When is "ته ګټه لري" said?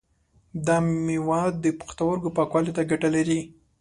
2.77-3.39